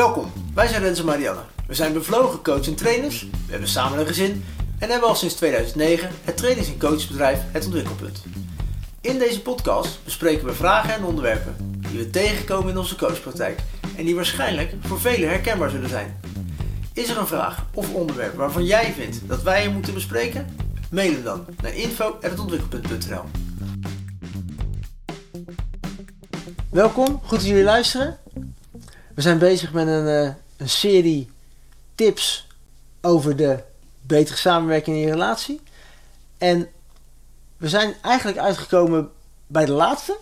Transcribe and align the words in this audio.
Welkom, 0.00 0.32
wij 0.54 0.66
zijn 0.66 0.82
Rens 0.82 0.98
en 0.98 1.04
Marianne. 1.04 1.40
We 1.66 1.74
zijn 1.74 1.92
bevlogen 1.92 2.42
coach 2.42 2.66
en 2.66 2.74
trainers, 2.74 3.22
we 3.22 3.50
hebben 3.50 3.68
samen 3.68 3.98
een 3.98 4.06
gezin 4.06 4.44
en 4.78 4.90
hebben 4.90 5.08
al 5.08 5.14
sinds 5.14 5.34
2009 5.34 6.10
het 6.24 6.36
trainings- 6.36 6.68
en 6.68 6.78
coachbedrijf 6.78 7.40
Het 7.52 7.64
Ontwikkelpunt. 7.64 8.22
In 9.00 9.18
deze 9.18 9.42
podcast 9.42 10.04
bespreken 10.04 10.46
we 10.46 10.52
vragen 10.52 10.94
en 10.94 11.04
onderwerpen 11.04 11.80
die 11.88 11.98
we 11.98 12.10
tegenkomen 12.10 12.70
in 12.70 12.78
onze 12.78 12.96
coachpraktijk 12.96 13.60
en 13.96 14.04
die 14.04 14.14
waarschijnlijk 14.14 14.74
voor 14.80 15.00
velen 15.00 15.28
herkenbaar 15.28 15.70
zullen 15.70 15.88
zijn. 15.88 16.20
Is 16.92 17.08
er 17.08 17.18
een 17.18 17.26
vraag 17.26 17.66
of 17.74 17.94
onderwerp 17.94 18.34
waarvan 18.34 18.64
jij 18.64 18.92
vindt 18.92 19.28
dat 19.28 19.42
wij 19.42 19.62
je 19.62 19.68
moeten 19.68 19.94
bespreken? 19.94 20.56
Mail 20.90 21.12
hem 21.12 21.22
dan 21.22 21.46
naar 21.62 21.74
info.hetontwikkelpunt.nl 21.74 23.22
Welkom, 26.70 27.20
goed 27.22 27.38
dat 27.38 27.46
jullie 27.46 27.64
luisteren. 27.64 28.18
We 29.14 29.22
zijn 29.22 29.38
bezig 29.38 29.72
met 29.72 29.86
een, 29.86 30.06
eh, 30.06 30.32
een 30.56 30.68
serie 30.68 31.30
tips 31.94 32.46
over 33.00 33.36
de 33.36 33.62
betere 34.00 34.36
samenwerking 34.36 34.96
in 34.96 35.02
je 35.02 35.10
relatie. 35.10 35.60
En 36.38 36.68
we 37.56 37.68
zijn 37.68 37.94
eigenlijk 38.02 38.38
uitgekomen 38.38 39.10
bij 39.46 39.64
de 39.64 39.72
laatste. 39.72 40.18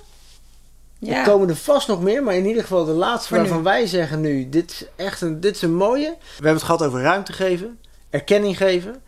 Er 1.06 1.24
komen 1.24 1.48
er 1.48 1.56
vast 1.56 1.88
nog 1.88 2.02
meer, 2.02 2.22
maar 2.22 2.34
in 2.34 2.46
ieder 2.46 2.62
geval 2.62 2.84
de 2.84 2.92
laatste 2.92 3.28
Voor 3.28 3.36
nu. 3.36 3.42
waarvan 3.42 3.62
wij 3.62 3.86
zeggen 3.86 4.20
nu, 4.20 4.48
dit 4.48 4.70
is 4.70 4.84
echt 4.96 5.20
een, 5.20 5.40
dit 5.40 5.54
is 5.54 5.62
een 5.62 5.74
mooie. 5.74 6.16
We 6.18 6.34
hebben 6.34 6.52
het 6.52 6.62
gehad 6.62 6.82
over 6.82 7.00
ruimte 7.00 7.32
geven, 7.32 7.78
erkenning 8.10 8.56
geven. 8.56 9.02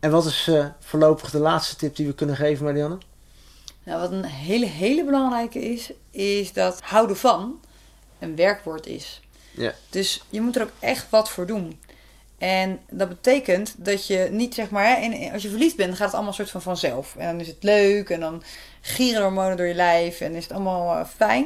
En 0.00 0.10
wat 0.10 0.24
is 0.24 0.46
eh, 0.48 0.66
voorlopig 0.80 1.30
de 1.30 1.38
laatste 1.38 1.76
tip 1.76 1.96
die 1.96 2.06
we 2.06 2.14
kunnen 2.14 2.36
geven, 2.36 2.64
Marianne? 2.64 2.98
Nou, 3.84 4.00
wat 4.00 4.12
een 4.12 4.24
hele, 4.24 4.66
hele 4.66 5.04
belangrijke 5.04 5.58
is, 5.58 5.92
is 6.10 6.52
dat 6.52 6.80
houden 6.82 7.16
van 7.16 7.60
een 8.24 8.36
werkwoord 8.36 8.86
is. 8.86 9.20
Ja. 9.50 9.72
Dus 9.90 10.24
je 10.30 10.40
moet 10.40 10.56
er 10.56 10.62
ook 10.62 10.72
echt 10.78 11.06
wat 11.10 11.30
voor 11.30 11.46
doen. 11.46 11.80
En 12.38 12.80
dat 12.90 13.08
betekent 13.08 13.74
dat 13.78 14.06
je 14.06 14.28
niet 14.30 14.54
zeg 14.54 14.70
maar, 14.70 15.02
in- 15.02 15.32
als 15.32 15.42
je 15.42 15.48
verliefd 15.48 15.76
bent, 15.76 15.96
gaat 15.96 16.06
het 16.06 16.14
allemaal 16.14 16.32
soort 16.32 16.50
van 16.50 16.62
vanzelf. 16.62 17.16
En 17.16 17.26
dan 17.26 17.40
is 17.40 17.46
het 17.46 17.62
leuk 17.62 18.10
en 18.10 18.20
dan 18.20 18.42
gieren 18.80 19.22
hormonen 19.22 19.56
door 19.56 19.66
je 19.66 19.74
lijf 19.74 20.20
en 20.20 20.34
is 20.34 20.42
het 20.42 20.52
allemaal 20.52 20.98
eh, 20.98 21.06
fijn. 21.16 21.44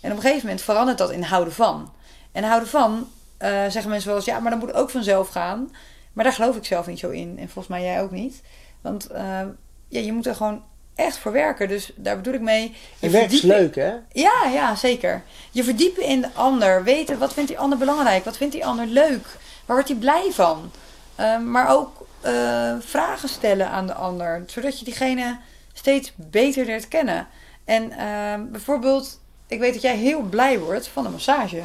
En 0.00 0.10
op 0.10 0.16
een 0.16 0.22
gegeven 0.22 0.42
moment 0.46 0.62
verandert 0.62 0.98
dat 0.98 1.10
in 1.10 1.22
houden 1.22 1.52
van. 1.54 1.92
En 2.32 2.44
houden 2.44 2.68
van 2.68 3.08
eh, 3.38 3.50
zeggen 3.50 3.88
mensen 3.88 4.08
wel 4.08 4.16
eens, 4.16 4.26
ja, 4.26 4.38
maar 4.38 4.50
dan 4.50 4.58
moet 4.58 4.68
het 4.68 4.78
ook 4.78 4.90
vanzelf 4.90 5.28
gaan. 5.28 5.74
Maar 6.12 6.24
daar 6.24 6.32
geloof 6.32 6.56
ik 6.56 6.64
zelf 6.64 6.86
niet 6.86 6.98
zo 6.98 7.10
in. 7.10 7.30
En 7.38 7.44
volgens 7.48 7.66
mij 7.66 7.82
jij 7.82 8.02
ook 8.02 8.10
niet. 8.10 8.42
Want 8.80 9.06
eh, 9.06 9.40
ja, 9.88 10.00
je 10.00 10.12
moet 10.12 10.26
er 10.26 10.34
gewoon 10.34 10.62
echt 10.98 11.18
voor 11.18 11.32
werken. 11.32 11.68
Dus 11.68 11.92
daar 11.96 12.16
bedoel 12.16 12.34
ik 12.34 12.40
mee. 12.40 12.62
je 12.98 13.06
En 13.06 13.12
werk 13.12 13.30
is 13.30 13.40
verdiepen- 13.40 13.60
leuk, 13.60 13.74
hè? 13.74 13.92
ja, 14.20 14.50
ja, 14.52 14.74
zeker. 14.74 15.22
Je 15.50 15.64
verdiepen 15.64 16.02
in 16.02 16.20
de 16.20 16.28
ander. 16.34 16.84
Weten 16.84 17.18
wat 17.18 17.32
vindt 17.32 17.48
die 17.48 17.58
ander 17.58 17.78
belangrijk? 17.78 18.24
Wat 18.24 18.36
vindt 18.36 18.52
die 18.52 18.66
ander 18.66 18.86
leuk? 18.86 19.26
Waar 19.66 19.76
wordt 19.76 19.88
hij 19.88 19.96
blij 19.98 20.28
van? 20.32 20.70
Ehm, 21.16 21.50
maar 21.50 21.68
ook 21.70 22.06
eh, 22.20 22.72
vragen 22.80 23.28
stellen 23.28 23.68
aan 23.68 23.86
de 23.86 23.94
ander. 23.94 24.42
Zodat 24.46 24.78
je 24.78 24.84
diegene 24.84 25.38
steeds 25.72 26.12
beter 26.16 26.64
leert 26.64 26.88
kennen. 26.88 27.26
En 27.64 27.92
ehm, 27.92 28.40
bijvoorbeeld, 28.50 29.20
ik 29.46 29.58
weet 29.58 29.72
dat 29.72 29.82
jij 29.82 29.96
heel 29.96 30.20
blij 30.20 30.58
wordt 30.58 30.88
van 30.88 31.06
een 31.06 31.12
massage. 31.12 31.60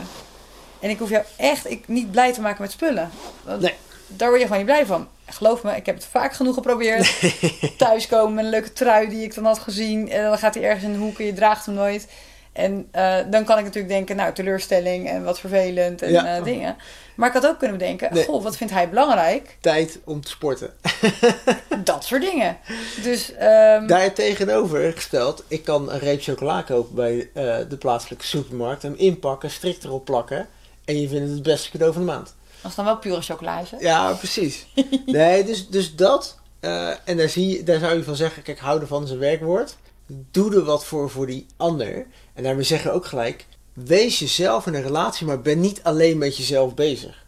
En 0.79 0.89
ik 0.89 0.99
hoef 0.99 1.09
jou 1.09 1.23
echt 1.37 1.69
ik, 1.69 1.87
niet 1.87 2.11
blij 2.11 2.33
te 2.33 2.41
maken 2.41 2.61
met 2.61 2.71
spullen. 2.71 3.09
Want 3.43 3.61
Nee. 3.61 3.73
Daar 4.07 4.27
word 4.27 4.41
je 4.41 4.47
gewoon 4.47 4.63
niet 4.63 4.71
blij 4.71 4.85
van. 4.85 5.07
Geloof 5.25 5.63
me, 5.63 5.75
ik 5.75 5.85
heb 5.85 5.95
het 5.95 6.05
vaak 6.05 6.33
genoeg 6.33 6.53
geprobeerd 6.53 7.13
thuiskomen 7.77 8.33
met 8.33 8.43
een 8.43 8.49
leuke 8.49 8.73
trui 8.73 9.09
die 9.09 9.23
ik 9.23 9.35
dan 9.35 9.45
had 9.45 9.59
gezien. 9.59 10.09
En 10.11 10.23
dan 10.23 10.37
gaat 10.37 10.53
hij 10.53 10.63
ergens 10.63 10.83
in 10.83 10.91
de 10.91 10.97
hoek 10.99 11.19
en 11.19 11.25
je 11.25 11.33
draagt 11.33 11.65
hem 11.65 11.75
nooit. 11.75 12.07
En 12.53 12.87
eh, 12.91 13.15
dan 13.29 13.43
kan 13.43 13.57
ik 13.57 13.63
natuurlijk 13.63 13.93
denken, 13.93 14.15
nou, 14.15 14.33
teleurstelling 14.33 15.09
en 15.09 15.23
wat 15.23 15.39
vervelend 15.39 16.01
en 16.01 16.11
Ja. 16.11 16.37
eh, 16.37 16.43
dingen. 16.43 16.75
Maar 17.15 17.27
ik 17.27 17.33
had 17.33 17.47
ook 17.47 17.57
kunnen 17.59 17.77
bedenken, 17.77 18.13
Nee. 18.13 18.23
goh, 18.25 18.43
wat 18.43 18.57
vindt 18.57 18.73
hij 18.73 18.89
belangrijk? 18.89 19.57
Tijd 19.61 19.99
om 20.03 20.21
te 20.21 20.29
sporten. 20.29 20.73
Dat 21.83 22.03
soort 22.05 22.21
dingen. 22.21 22.57
Dus 23.03 23.33
ehm, 23.33 23.87
Daar 23.87 24.13
tegenover 24.13 24.91
gesteld, 24.93 25.43
ik 25.47 25.63
kan 25.63 25.91
een 25.91 25.99
reep 25.99 26.21
chocola 26.21 26.61
kopen 26.61 26.95
bij 26.95 27.29
eh, 27.33 27.55
de 27.69 27.77
plaatselijke 27.77 28.25
supermarkt. 28.25 28.81
Hem 28.81 28.93
inpakken, 28.97 29.49
strikt 29.51 29.83
erop 29.83 30.05
plakken. 30.05 30.47
En 30.85 31.01
je 31.01 31.07
vindt 31.07 31.23
het 31.23 31.33
het 31.33 31.43
beste 31.43 31.71
cadeau 31.71 31.93
van 31.93 32.01
de 32.05 32.11
maand. 32.11 32.35
Als 32.63 32.75
het 32.75 32.75
dan 32.75 32.85
wel 32.85 32.97
pure 32.97 33.21
chocola 33.21 33.59
is, 33.59 33.71
hè? 33.71 33.77
Ja, 33.77 34.11
precies. 34.13 34.65
Nee, 35.05 35.43
dus, 35.43 35.67
dus 35.69 35.95
dat. 35.95 36.39
eh, 36.59 36.89
en 37.03 37.17
daar, 37.17 37.29
zie 37.29 37.47
je, 37.49 37.63
daar 37.63 37.79
zou 37.79 37.97
je 37.97 38.03
van 38.03 38.15
zeggen, 38.15 38.43
kijk, 38.43 38.59
houden 38.59 38.87
van 38.87 39.07
zijn 39.07 39.19
werkwoord. 39.19 39.75
Doe 40.07 40.55
er 40.55 40.63
wat 40.63 40.85
voor 40.85 41.09
voor 41.09 41.27
die 41.27 41.45
ander. 41.57 42.05
En 42.33 42.43
daarmee 42.43 42.63
zeggen 42.63 42.89
we 42.89 42.95
ook 42.95 43.05
gelijk, 43.05 43.45
wees 43.73 44.19
jezelf 44.19 44.67
in 44.67 44.73
een 44.73 44.81
relatie, 44.81 45.25
maar 45.25 45.41
ben 45.41 45.59
niet 45.59 45.83
alleen 45.83 46.17
met 46.17 46.37
jezelf 46.37 46.73
bezig. 46.73 47.21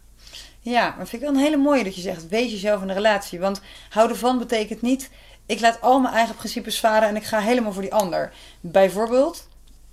Ja, 0.60 0.94
maar 0.96 1.06
vind 1.06 1.22
ik 1.22 1.28
wel 1.28 1.36
een 1.38 1.44
hele 1.44 1.56
mooie 1.56 1.84
dat 1.84 1.94
je 1.94 2.00
zegt, 2.00 2.28
wees 2.28 2.50
jezelf 2.50 2.82
in 2.82 2.88
een 2.88 2.94
relatie. 2.94 3.40
Want 3.40 3.60
houden 3.90 4.16
van 4.16 4.38
betekent 4.38 4.82
niet, 4.82 5.10
ik 5.46 5.60
laat 5.60 5.80
al 5.80 6.00
mijn 6.00 6.14
eigen 6.14 6.34
principes 6.34 6.80
varen 6.80 7.08
en 7.08 7.16
ik 7.16 7.24
ga 7.24 7.38
helemaal 7.40 7.72
voor 7.72 7.82
die 7.82 7.94
ander. 7.94 8.32
Bijvoorbeeld, 8.60 9.48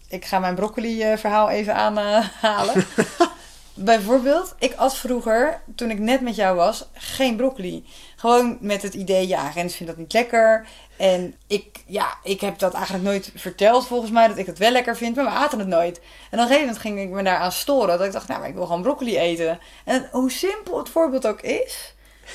ik 0.07 0.25
ga 0.25 0.39
mijn 0.39 0.55
broccoli 0.55 1.01
eh, 1.01 1.17
verhaal 1.17 1.49
even 1.49 1.75
aanhalen. 1.75 2.85
Bijvoorbeeld, 3.75 4.56
ik 4.59 4.73
at 4.75 4.97
vroeger, 4.97 5.61
toen 5.75 5.89
ik 5.89 6.00
net 6.00 6.22
met 6.22 6.35
jou 6.35 6.56
was, 6.56 6.88
geen 6.94 7.35
broccoli. 7.35 7.85
Gewoon 8.16 8.57
met 8.59 8.81
het 8.81 8.94
idee, 8.94 9.28
ja, 9.28 9.50
Rens 9.50 9.75
vindt 9.75 9.91
dat 9.91 10.01
niet 10.01 10.13
lekker. 10.13 10.67
En 10.97 11.35
ik, 11.47 11.84
ja, 11.85 12.17
ik 12.23 12.41
heb 12.41 12.59
dat 12.59 12.73
eigenlijk 12.73 13.03
nooit 13.06 13.31
verteld 13.35 13.88
volgens 13.88 14.11
mij, 14.11 14.28
dat 14.28 14.38
ik 14.38 14.45
het 14.45 14.57
wel 14.57 14.72
lekker 14.72 14.97
vind, 14.97 15.16
maar 15.16 15.25
we 15.25 15.31
aten 15.31 15.59
het 15.59 15.67
nooit. 15.67 15.97
En 15.97 16.03
op 16.03 16.31
een 16.31 16.39
gegeven 16.39 16.59
moment 16.59 16.78
ging 16.78 17.00
ik 17.00 17.09
me 17.09 17.23
daaraan 17.23 17.51
storen, 17.51 17.97
dat 17.97 18.07
ik 18.07 18.11
dacht, 18.11 18.28
nou, 18.28 18.39
maar 18.39 18.50
ik 18.50 18.56
wil 18.56 18.66
gewoon 18.66 18.81
broccoli 18.81 19.17
eten. 19.17 19.59
En 19.85 20.07
hoe 20.11 20.31
simpel 20.31 20.78
het 20.78 20.90
voorbeeld 20.90 21.28
ook 21.28 21.41
is, 21.41 21.94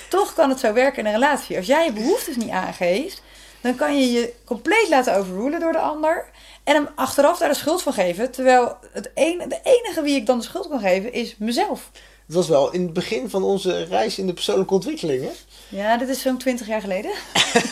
toch 0.08 0.34
kan 0.34 0.48
het 0.48 0.60
zo 0.60 0.72
werken 0.72 0.98
in 0.98 1.06
een 1.06 1.12
relatie. 1.12 1.56
Als 1.56 1.66
jij 1.66 1.84
je 1.84 1.92
behoeftes 1.92 2.36
niet 2.36 2.50
aangeeft, 2.50 3.22
dan 3.60 3.74
kan 3.74 3.98
je 4.00 4.12
je 4.12 4.32
compleet 4.44 4.86
laten 4.88 5.16
overrulen 5.16 5.60
door 5.60 5.72
de 5.72 5.78
ander. 5.78 6.24
En 6.64 6.74
hem 6.74 6.88
achteraf 6.94 7.38
daar 7.38 7.48
de 7.48 7.54
schuld 7.54 7.82
van 7.82 7.92
geven. 7.92 8.30
Terwijl 8.30 8.76
het 8.92 9.10
ene, 9.14 9.46
de 9.46 9.60
enige 9.62 10.02
wie 10.02 10.16
ik 10.16 10.26
dan 10.26 10.38
de 10.38 10.44
schuld 10.44 10.68
kan 10.68 10.80
geven 10.80 11.12
is 11.12 11.34
mezelf. 11.38 11.90
Het 12.26 12.36
was 12.36 12.48
wel 12.48 12.72
in 12.72 12.82
het 12.82 12.92
begin 12.92 13.30
van 13.30 13.42
onze 13.42 13.84
reis 13.84 14.18
in 14.18 14.26
de 14.26 14.32
persoonlijke 14.32 14.74
ontwikkeling, 14.74 15.22
hè? 15.22 15.30
Ja, 15.68 15.96
dit 15.96 16.08
is 16.08 16.20
zo'n 16.20 16.38
20 16.38 16.66
jaar 16.66 16.80
geleden. 16.80 17.10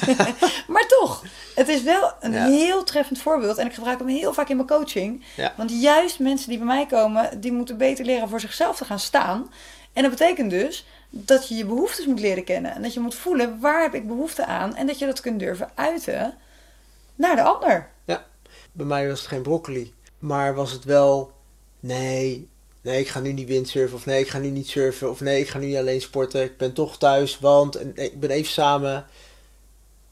maar 0.74 0.86
toch, 0.88 1.22
het 1.54 1.68
is 1.68 1.82
wel 1.82 2.12
een 2.20 2.32
Ja. 2.32 2.46
heel 2.46 2.84
treffend 2.84 3.18
voorbeeld. 3.20 3.58
En 3.58 3.66
ik 3.66 3.74
gebruik 3.74 3.98
hem 3.98 4.08
heel 4.08 4.32
vaak 4.34 4.48
in 4.48 4.56
mijn 4.56 4.68
coaching. 4.68 5.24
Ja. 5.36 5.52
Want 5.56 5.80
juist 5.80 6.18
mensen 6.18 6.48
die 6.48 6.58
bij 6.58 6.66
mij 6.66 6.86
komen, 6.86 7.40
die 7.40 7.52
moeten 7.52 7.76
beter 7.76 8.04
leren 8.04 8.28
voor 8.28 8.40
zichzelf 8.40 8.76
te 8.76 8.84
gaan 8.84 8.98
staan. 8.98 9.50
En 9.96 10.02
dat 10.02 10.10
betekent 10.10 10.50
dus 10.50 10.86
dat 11.10 11.48
je 11.48 11.54
je 11.54 11.64
behoeftes 11.64 12.06
moet 12.06 12.20
leren 12.20 12.44
kennen. 12.44 12.74
En 12.74 12.82
dat 12.82 12.94
je 12.94 13.00
moet 13.00 13.14
voelen, 13.14 13.60
waar 13.60 13.82
heb 13.82 13.94
ik 13.94 14.06
behoefte 14.06 14.46
aan? 14.46 14.76
En 14.76 14.86
dat 14.86 14.98
je 14.98 15.06
dat 15.06 15.20
kunt 15.20 15.40
durven 15.40 15.70
uiten 15.74 16.34
naar 17.14 17.36
de 17.36 17.42
ander. 17.42 17.90
Bij 18.72 18.86
mij 18.86 19.08
was 19.08 19.18
het 19.18 19.28
geen 19.28 19.42
broccoli. 19.42 19.94
Maar 20.18 20.54
was 20.54 20.72
het 20.72 20.84
wel, 20.84 21.32
nee, 21.80 22.48
nee, 22.80 23.00
ik 23.00 23.08
ga 23.08 23.20
nu 23.20 23.32
niet 23.32 23.48
windsurfen. 23.48 23.96
Of 23.96 24.06
nee, 24.06 24.20
ik 24.20 24.28
ga 24.28 24.38
nu 24.38 24.50
niet 24.50 24.68
surfen. 24.68 25.10
Of 25.10 25.20
nee, 25.20 25.40
ik 25.40 25.48
ga 25.48 25.58
nu 25.58 25.66
niet 25.66 25.76
alleen 25.76 26.00
sporten. 26.00 26.42
Ik 26.42 26.56
ben 26.56 26.72
toch 26.72 26.98
thuis, 26.98 27.38
want 27.38 27.98
ik 27.98 28.20
ben 28.20 28.30
even 28.30 28.52
samen. 28.52 29.06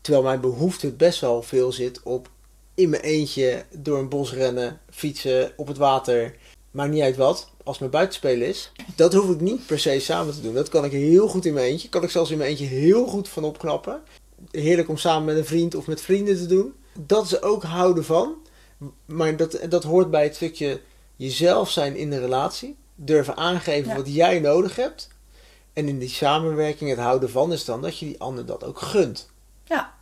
Terwijl 0.00 0.24
mijn 0.24 0.40
behoefte 0.40 0.92
best 0.92 1.20
wel 1.20 1.42
veel 1.42 1.72
zit 1.72 2.02
op 2.02 2.28
in 2.74 2.88
mijn 2.88 3.02
eentje 3.02 3.64
door 3.70 3.98
een 3.98 4.08
bos 4.08 4.32
rennen, 4.32 4.80
fietsen, 4.90 5.52
op 5.56 5.66
het 5.66 5.76
water. 5.76 6.36
Maakt 6.70 6.90
niet 6.90 7.02
uit 7.02 7.16
wat, 7.16 7.50
als 7.64 7.78
mijn 7.78 7.90
buitenspelen 7.90 8.48
is. 8.48 8.72
Dat 8.96 9.12
hoef 9.12 9.30
ik 9.30 9.40
niet 9.40 9.66
per 9.66 9.78
se 9.78 10.00
samen 10.00 10.34
te 10.34 10.40
doen. 10.40 10.54
Dat 10.54 10.68
kan 10.68 10.84
ik 10.84 10.92
heel 10.92 11.28
goed 11.28 11.44
in 11.44 11.54
mijn 11.54 11.66
eentje. 11.66 11.88
Kan 11.88 12.02
ik 12.02 12.10
zelfs 12.10 12.30
in 12.30 12.38
mijn 12.38 12.50
eentje 12.50 12.66
heel 12.66 13.06
goed 13.06 13.28
van 13.28 13.44
opknappen. 13.44 14.02
Heerlijk 14.50 14.88
om 14.88 14.96
samen 14.96 15.24
met 15.24 15.36
een 15.36 15.44
vriend 15.44 15.74
of 15.74 15.86
met 15.86 16.00
vrienden 16.00 16.36
te 16.36 16.46
doen. 16.46 16.74
Dat 16.98 17.24
is 17.24 17.42
ook 17.42 17.62
houden 17.62 18.04
van. 18.04 18.34
Maar 19.04 19.36
dat, 19.36 19.60
dat 19.68 19.84
hoort 19.84 20.10
bij 20.10 20.22
het 20.22 20.34
stukje 20.34 20.80
jezelf 21.16 21.70
zijn 21.70 21.96
in 21.96 22.10
de 22.10 22.18
relatie. 22.20 22.76
Durven 22.94 23.36
aangeven 23.36 23.90
Ja. 23.90 23.96
wat 23.96 24.14
jij 24.14 24.40
nodig 24.40 24.76
hebt. 24.76 25.08
En 25.72 25.88
in 25.88 25.98
die 25.98 26.08
samenwerking, 26.08 26.90
het 26.90 26.98
houden 26.98 27.30
van, 27.30 27.52
is 27.52 27.64
dan 27.64 27.82
dat 27.82 27.98
je 27.98 28.06
die 28.06 28.20
ander 28.20 28.46
dat 28.46 28.64
ook 28.64 28.78
gunt. 28.78 29.28
Ja. 29.64 29.94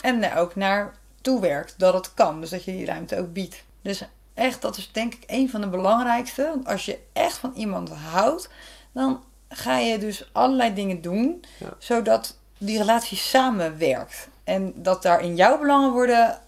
En 0.00 0.22
er 0.30 0.38
ook 0.38 0.54
naar 0.54 0.98
toewerkt 1.20 1.74
dat 1.78 1.94
het 1.94 2.14
kan. 2.14 2.40
Dus 2.40 2.50
dat 2.50 2.64
je 2.64 2.72
die 2.72 2.86
ruimte 2.86 3.18
ook 3.18 3.32
biedt. 3.32 3.62
Dus 3.82 4.02
echt, 4.34 4.62
dat 4.62 4.76
is 4.76 4.92
denk 4.92 5.14
ik 5.14 5.22
een 5.26 5.50
van 5.50 5.60
de 5.60 5.68
belangrijkste. 5.68 6.42
Want 6.42 6.66
als 6.66 6.84
je 6.84 6.98
echt 7.12 7.36
van 7.36 7.52
iemand 7.54 7.90
houdt, 7.90 8.48
dan 8.92 9.22
ga 9.48 9.78
je 9.78 9.98
dus 9.98 10.28
allerlei 10.32 10.74
dingen 10.74 11.02
doen. 11.02 11.44
Ja. 11.58 11.74
Zodat 11.78 12.36
die 12.58 12.78
relatie 12.78 13.16
samenwerkt. 13.16 14.28
En 14.44 14.72
dat 14.76 15.02
daar 15.02 15.22
in 15.22 15.36
jouw 15.36 15.58
belangen 15.58 15.92
worden 15.92 16.40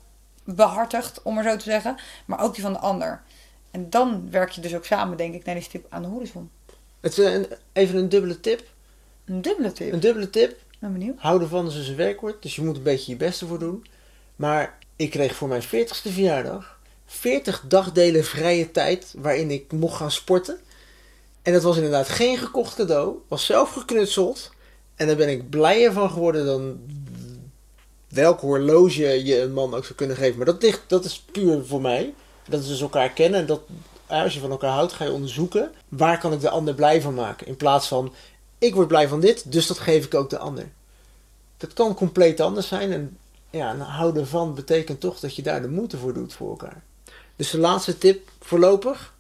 behartigd, 0.45 1.23
om 1.23 1.35
maar 1.35 1.45
zo 1.45 1.57
te 1.57 1.65
zeggen. 1.65 1.97
Maar 2.25 2.41
ook 2.41 2.55
die 2.55 2.63
van 2.63 2.73
de 2.73 2.79
ander. 2.79 3.23
En 3.71 3.91
dan 3.91 4.31
werk 4.31 4.51
je 4.51 4.61
dus 4.61 4.75
ook 4.75 4.85
samen, 4.85 5.17
denk 5.17 5.35
ik, 5.35 5.45
naar 5.45 5.55
die 5.55 5.65
stip 5.65 5.87
aan 5.89 6.03
de 6.03 6.09
horizon. 6.09 6.51
Het 7.01 7.19
is 7.19 7.25
een, 7.25 7.47
even 7.73 7.99
een 7.99 8.09
dubbele 8.09 8.41
tip. 8.41 8.69
Een 9.25 9.43
dubbele 9.43 9.73
tip. 9.73 9.93
Een 9.93 10.01
dubbele 10.01 10.31
tip. 10.31 10.61
Ben 10.79 10.93
benieuwd. 10.93 11.19
Houden 11.19 11.49
van 11.49 11.67
is 11.67 11.75
dus 11.75 11.89
een 11.89 11.97
werkwoord. 11.97 12.43
Dus 12.43 12.57
je 12.57 12.63
moet 12.63 12.77
een 12.77 12.83
beetje 12.83 13.13
je 13.13 13.19
beste 13.19 13.47
voor 13.47 13.59
doen. 13.59 13.87
Maar 14.37 14.79
ik 14.97 15.11
kreeg 15.11 15.35
voor 15.35 15.49
mijn 15.49 15.63
40ste 15.63 16.11
verjaardag 16.13 16.76
40 17.07 17.63
dagdelen 17.69 18.25
vrije 18.25 18.71
tijd 18.71 19.15
waarin 19.17 19.51
ik 19.51 19.73
mocht 19.73 19.97
gaan 19.97 20.11
sporten. 20.11 20.59
En 21.43 21.53
dat 21.53 21.63
was 21.63 21.77
inderdaad 21.77 22.09
geen 22.09 22.39
gekocht 22.39 22.75
cadeau. 22.75 23.17
Was 23.29 23.47
zelf 23.47 23.73
geknutseld. 23.73 24.51
En 24.95 25.07
daar 25.07 25.17
ben 25.17 25.29
ik 25.29 25.51
blijer 25.51 25.93
van 25.93 26.11
geworden 26.11 26.47
dan 26.47 26.81
welk 28.09 28.41
horloge 28.41 29.25
je 29.25 29.41
een 29.41 29.53
man 29.53 29.75
ook 29.75 29.85
zou 29.85 29.95
kunnen 29.95 30.17
geven. 30.17 30.37
Maar 30.37 30.47
dat, 30.47 30.63
ligt, 30.63 30.83
dat 30.87 31.05
is 31.05 31.25
puur 31.33 31.65
voor 31.65 31.81
mij. 31.81 32.15
Dat 32.49 32.61
is 32.61 32.67
dus 32.67 32.81
elkaar 32.81 33.11
kennen. 33.11 33.41
En 33.41 33.47
dat, 33.47 33.61
als 34.07 34.35
je 34.35 34.41
van 34.41 34.51
elkaar 34.51 34.71
houdt, 34.71 34.93
ga 34.93 35.05
je 35.05 35.13
onderzoeken. 35.13 35.73
Waar 35.89 36.19
kan 36.19 36.33
ik 36.33 36.41
de 36.41 36.51
ander 36.51 36.75
blij 36.75 37.01
van 37.01 37.15
maken? 37.15 37.47
In 37.47 37.57
plaats 37.57 37.87
van, 37.87 38.13
ik 38.59 38.75
word 38.75 38.89
blij 38.89 39.09
van 39.09 39.21
dit, 39.21 39.53
dus 39.53 39.67
dat 39.67 39.79
geef 39.79 40.05
ik 40.05 40.15
ook 40.15 40.31
de 40.31 40.39
ander. 40.39 40.69
Dat 41.57 41.73
kan 41.73 41.95
compleet 41.95 42.41
anders 42.41 42.69
zijn. 42.69 42.93
En 42.93 43.19
ja, 43.51 43.77
houden 43.77 44.27
van 44.27 44.55
betekent 44.55 45.01
toch 45.01 45.21
dat 45.21 45.37
je 45.37 45.43
daar 45.43 45.63
de 45.63 45.69
moeite 45.69 45.99
voor 45.99 46.15
doet 46.15 46.33
voor 46.33 46.51
elkaar. 46.51 46.83
Dus 47.37 47.51
de 47.51 47.59
laatste 47.59 47.99
tip 47.99 48.31
voorlopig. 48.41 49.15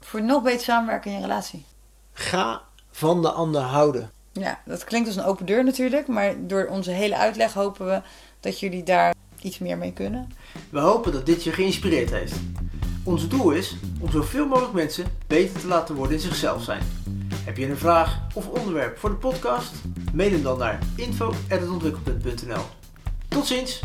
Voor 0.00 0.22
nog 0.22 0.42
beter 0.42 0.60
samenwerken 0.60 1.10
in 1.10 1.16
je 1.16 1.22
relatie. 1.22 1.64
Ga 2.12 2.62
van 2.90 3.22
de 3.22 3.30
ander 3.30 3.60
houden. 3.60 4.10
Ja, 4.32 4.60
dat 4.64 4.84
klinkt 4.84 5.08
als 5.08 5.16
een 5.16 5.24
open 5.24 5.46
deur 5.46 5.64
natuurlijk. 5.64 6.06
Maar 6.06 6.46
door 6.46 6.66
onze 6.66 6.90
hele 6.90 7.16
uitleg 7.16 7.52
hopen 7.52 7.86
we 7.86 8.02
dat 8.40 8.60
jullie 8.60 8.82
daar 8.82 9.14
iets 9.40 9.58
meer 9.58 9.78
mee 9.78 9.92
kunnen. 9.92 10.32
We 10.70 10.78
hopen 10.78 11.12
dat 11.12 11.26
dit 11.26 11.44
je 11.44 11.52
geïnspireerd 11.52 12.10
heeft. 12.10 12.34
Ons 13.04 13.28
doel 13.28 13.50
is 13.50 13.76
om 14.00 14.10
zoveel 14.10 14.46
mogelijk 14.46 14.72
mensen 14.74 15.04
beter 15.26 15.60
te 15.60 15.66
laten 15.66 15.94
worden 15.94 16.16
in 16.16 16.22
zichzelf 16.22 16.62
zijn. 16.62 16.82
Heb 17.44 17.56
je 17.56 17.66
een 17.66 17.76
vraag 17.76 18.20
of 18.34 18.48
onderwerp 18.48 18.98
voor 18.98 19.10
de 19.10 19.16
podcast? 19.16 19.72
Mail 20.12 20.30
hem 20.30 20.42
dan 20.42 20.58
naar 20.58 20.78
info.ontwikkelpunt.nl 20.96 22.64
Tot 23.28 23.46
ziens! 23.46 23.80